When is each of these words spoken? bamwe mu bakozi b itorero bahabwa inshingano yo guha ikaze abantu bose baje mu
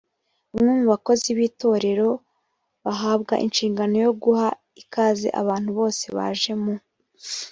bamwe 0.51 0.71
mu 0.79 0.85
bakozi 0.91 1.27
b 1.37 1.39
itorero 1.49 2.09
bahabwa 2.85 3.33
inshingano 3.45 3.95
yo 4.05 4.11
guha 4.21 4.47
ikaze 4.81 5.27
abantu 5.41 5.69
bose 5.79 6.03
baje 6.17 6.53
mu 6.63 6.73